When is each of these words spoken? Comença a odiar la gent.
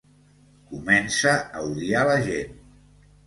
Comença 0.69 1.33
a 1.59 1.63
odiar 1.67 2.03
la 2.09 2.17
gent. 2.31 2.57